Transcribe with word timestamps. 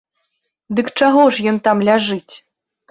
Дык 0.79 0.87
чаго 1.01 1.29
ж 1.37 1.49
ён 1.53 1.61
там 1.69 1.87
ляжыць? 1.91 2.29